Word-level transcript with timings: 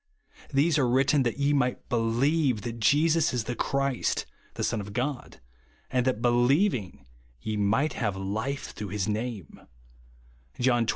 These 0.51 0.79
are 0.79 0.87
written 0.87 1.21
that 1.21 1.37
ye 1.37 1.53
might 1.53 1.77
helieve 1.91 2.61
that 2.63 2.79
Jesus 2.79 3.35
is 3.35 3.43
the 3.43 3.53
Christ, 3.55 4.25
the 4.55 4.63
Son 4.63 4.81
of 4.81 4.93
God, 4.93 5.39
and 5.91 6.07
that 6.07 6.23
helieving, 6.23 7.05
ye 7.39 7.55
might 7.55 7.93
have 7.93 8.17
life 8.17 8.71
through 8.71 8.87
his 8.87 9.07
name," 9.07 9.61
(John 10.59 10.87
xx. 10.87 10.89